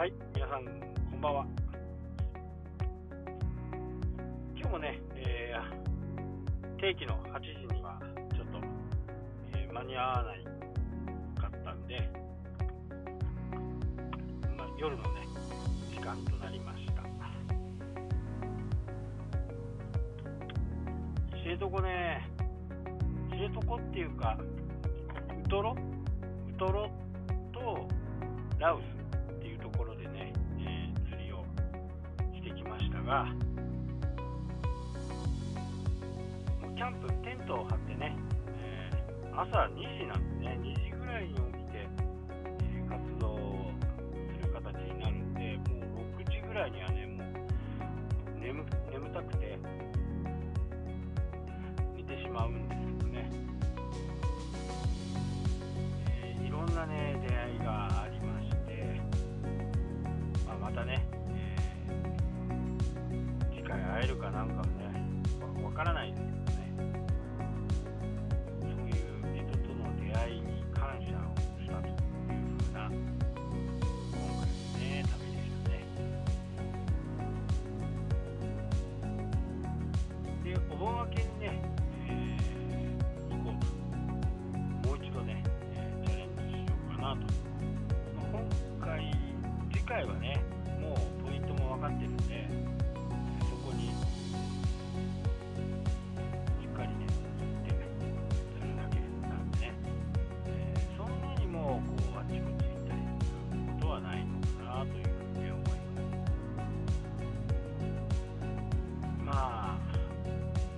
[0.00, 1.46] はい、皆さん、こんばんは。
[4.56, 8.00] 今日もね、えー定期の8時には
[8.34, 8.58] ちょっと、
[9.52, 10.44] えー間に合わない
[11.38, 12.10] かったんで、
[14.56, 15.08] まあ、夜のね、
[15.94, 17.02] 時間となりました。
[21.36, 22.26] 知床ね、
[23.28, 24.38] 知床っていうか、
[25.44, 25.76] ウトロ？
[26.48, 26.90] ウトロ
[27.52, 27.86] と
[28.58, 29.00] ラウス
[32.70, 33.26] ましたが、
[36.76, 38.16] キャンプ、テントを張ってね、
[38.56, 39.00] えー
[39.32, 41.88] 朝2時なんでね、2時ぐらいに起きて、
[42.88, 43.36] 活動
[44.40, 45.76] する形になるんで、も
[46.18, 49.58] う6時ぐらいにはね、もう眠眠たくて
[51.96, 52.89] 寝てしまうんです
[87.20, 87.26] と。
[88.16, 88.42] まあ
[88.80, 89.12] 今回、
[89.72, 90.42] 次回はね、
[90.80, 92.48] もうポイントも分かってるんで、
[93.40, 93.92] そこにし
[96.66, 97.86] っかりね、行って
[98.54, 98.96] するだけ
[99.28, 99.72] なんでね、
[100.46, 105.04] えーそんなにもうこうあっちこっち行ったりすることはないのかなという
[105.34, 105.70] ふうに思います。
[109.24, 109.78] まあ、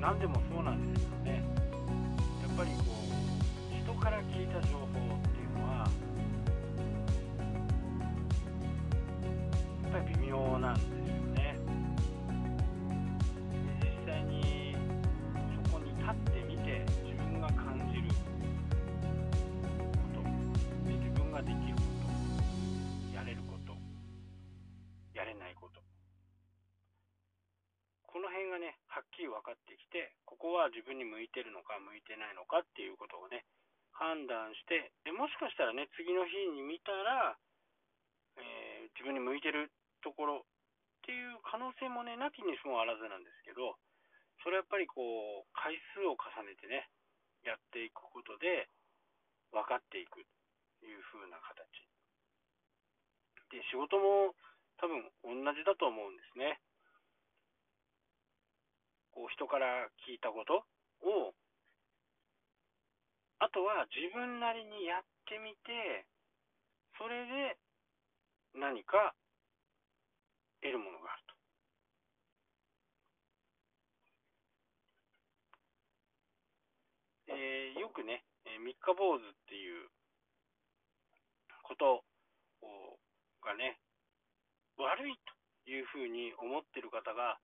[0.00, 1.42] 何でもそうなんですけどね、
[2.42, 4.86] やっぱりこう、人から聞いた情報
[29.38, 33.46] 分かってきてここは自分に向いてるのか向いてないのかっていうことをね
[33.94, 37.38] 判断してでもしかしたらね次の日に見たら、
[38.38, 39.70] えー自分に向いてる
[40.02, 43.78] ところっていう可能性もね、なきにしもあらずなんですけど、
[44.42, 46.90] それやっぱりこう、回数を重ねてね、
[47.46, 48.66] やっていくことで
[49.54, 50.26] 分かっていく
[50.82, 51.62] という風な形。
[53.54, 54.34] で、仕事も
[54.82, 56.60] 多分同じだと思うんですね。
[59.18, 60.62] こう、人から聞いたこと
[61.02, 61.34] を、
[63.42, 66.06] あとは自分なりにやってみて、
[67.02, 67.58] それで
[68.54, 69.14] 何か
[70.62, 71.34] 得るものがあると。
[77.34, 79.90] えーよくね、えー三日坊主っていう
[81.62, 82.04] こと
[83.42, 83.78] がね、
[84.78, 85.18] 悪い
[85.66, 87.38] というふうに思ってる方が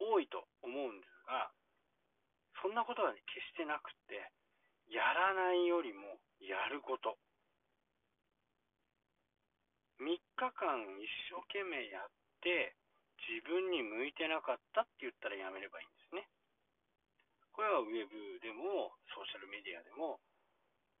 [0.00, 1.50] 多いと思うんですが、
[2.62, 4.30] そんなことは、ね、決してなくて、
[4.90, 7.18] やらないよりもやること。
[10.00, 12.10] 3日間一生懸命やっ
[12.40, 12.74] て
[13.26, 16.30] 自分に向いてなかったって言ったらやめればいいんですね。
[17.52, 20.22] これはウェブでもソーシャルメディアでも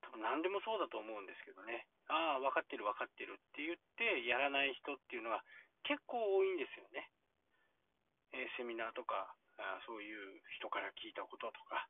[0.02, 1.86] 多分何でもそうだと思うんですけどね。
[2.10, 5.44] ああ、分かってる分かってるって言ってやらない人っていうのは
[5.86, 7.06] 結構多いんですよね。
[8.32, 11.88] えセミナーとかあそういう人から聞いたこととか、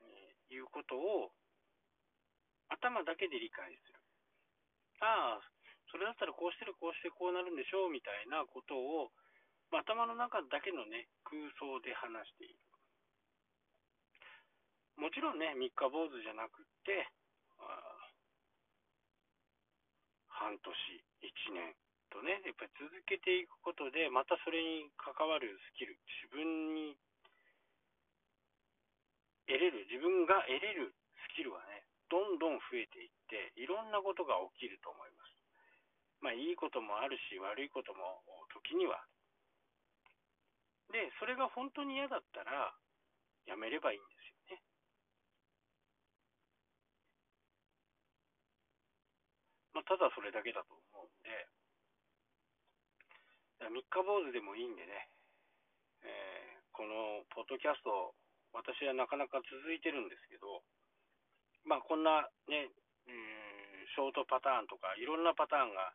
[0.00, 1.32] えいうことを
[2.70, 4.00] 頭だけで理解する。
[5.00, 5.44] ああ、
[5.90, 9.10] それだったらこうしてるこうしてこうなるんでしょうみたいなことを、
[9.70, 12.56] まあ頭の中だけのね、空想で話している。
[14.96, 17.08] もちろんね、三日坊主じゃなくって、
[17.58, 17.64] あ
[20.28, 20.64] 半年、
[21.20, 21.74] 一年
[22.20, 26.92] とね、やっぱり続けていくことで、またそれに関わるスキル、自分に
[29.48, 30.92] 得れる、自分が得れる
[31.32, 35.32] スキルはね、どんどん増えていって、いろんなことが起きると思います。
[36.20, 38.20] まあ、いいこともあるし、悪いことも
[38.52, 39.00] 時には。
[40.92, 42.76] で、それが本当に嫌だったら、
[43.48, 44.62] やめればいいんですよね。
[49.72, 51.48] まあ、ただそれだけだと思うんで、
[53.70, 55.08] 三日坊主でもいいんでね、
[56.02, 58.14] えーこのポッドキャスト、
[58.56, 60.64] 私はなかなか続いてるんですけど、
[61.66, 62.72] まあこんなね、
[63.04, 65.92] うんショートパターンとかいろんなパターンが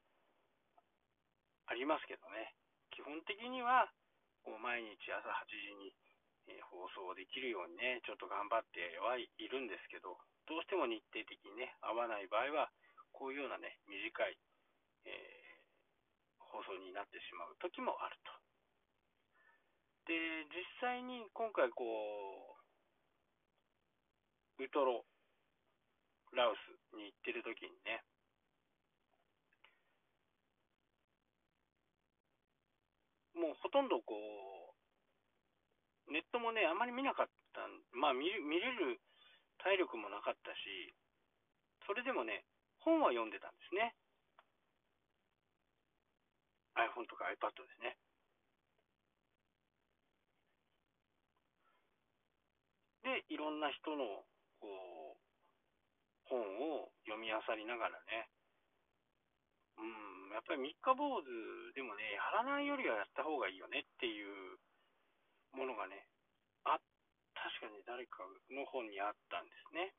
[1.67, 2.53] ありますけどね、
[2.93, 3.89] 基本的には
[4.45, 5.95] こう毎日朝8時に、
[6.51, 12.69] えー、放送できるようにね、ちょっと頑張ってはいるんですけど、どうしても日程的にね、合わない場合は、
[13.09, 14.37] こういうようなね、短い、
[15.07, 15.44] えー、
[16.73, 18.31] になってしまう時もあると。
[20.07, 22.57] で、実際に今回こ
[24.57, 25.05] う、ウトロ、
[26.33, 28.03] ラウスに行ってる時にね、
[33.35, 34.15] もうほとんどこ
[36.07, 39.01] う、ネットもね、あまり見なかった、まあ見見れる
[39.57, 40.93] 体力もなかったし、
[41.85, 42.45] それでもね、
[42.79, 43.95] 本は読んでたんですね。
[46.75, 47.97] iPhone とか iPad ですね。
[53.05, 54.25] で、いろんな人の
[54.59, 55.21] こう
[56.25, 58.27] 本を読み漁りながらね、
[59.77, 61.29] うん、やっぱり三日坊主
[61.77, 64.57] でもね、やらないよりはやった方がいいよねっていう
[65.53, 66.07] ものがね、
[66.65, 66.81] あ、
[67.37, 69.93] 確かに誰かの本にあったんですね。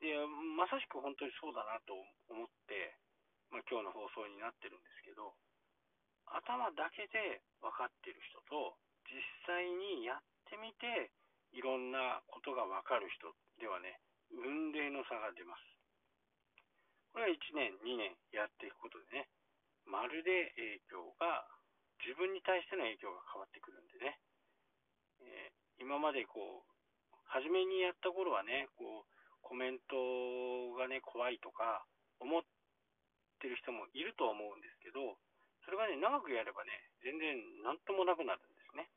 [0.00, 0.16] で、
[0.56, 1.92] まさしく本当にそうだなと
[2.32, 2.95] 思って、
[3.50, 5.34] まあ、今日の放送になってるんですけど、
[6.26, 11.14] 頭だけで分かってる人と、実際にやってみて、
[11.54, 13.30] いろんなことが分かる人
[13.62, 14.02] ではね、
[14.34, 15.62] 雲泥の差が出ます。
[17.14, 19.30] これは1年、2年やっていくことでね、
[19.86, 21.46] まるで影響が、
[22.04, 24.20] 自分に対しての影響が変わってくるんでね、
[25.20, 26.76] えー、今までこう、
[27.24, 31.86] 初めにやった頃はね、こう、コメントがね、怖いとか
[32.18, 32.42] 思っ
[33.46, 35.14] てる人もいると思うんですけど、
[35.62, 36.74] それがね、長くやればね、
[37.06, 38.90] 全然なんともなくなるんですね。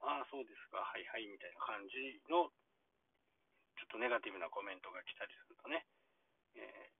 [0.00, 2.48] ああ、そうですか、はいはい、みたいな感じの
[3.76, 5.84] ちょっとネガティブなコメントが来たりするとね、
[6.56, 6.96] えー、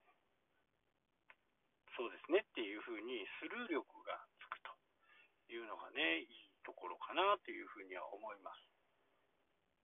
[1.97, 4.69] そうですねっていうふうにスルー力がつくと
[5.49, 6.29] いうのがね、いい
[6.61, 8.61] ところかなというふうには思います。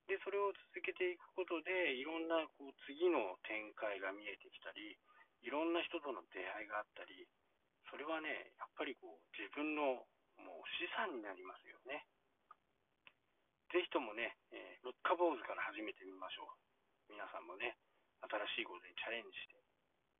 [0.09, 4.99] で、それを続けていくことで、いろんなこう次の展開が見えてきたり、
[5.43, 7.27] いろんな人との出会いがあったり、
[7.91, 10.07] それはね、やっぱりこう自分の
[10.39, 12.07] もう資産になりますよね。
[13.75, 16.45] ぜひともね、えー、三日坊主から始めてみましょ
[17.11, 17.17] う。
[17.17, 17.77] 皆さんもね、
[18.25, 19.57] 新しいことにチャレンジして、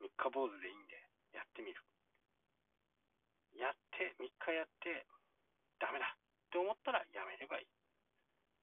[0.01, 0.97] 三日坊主でいいんで、
[1.37, 1.79] やってみる。
[3.55, 5.07] やって、3日やって、
[5.79, 7.69] ダメだって思ったらやめればいい。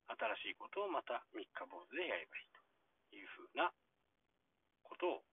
[0.09, 3.69] 新しいことをまた三日坊主でやればいいというふうな
[4.81, 5.29] ことを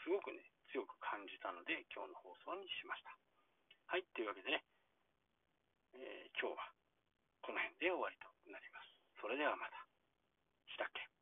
[0.00, 0.40] すごくね、
[0.72, 3.16] 強く感じたので今日の放送にしました。
[3.86, 4.64] はい、というわけでね、
[5.94, 6.72] えー、今日は
[7.42, 8.90] この辺で終わりとなります。
[9.20, 9.86] それではまた。
[10.66, 11.15] したっけ？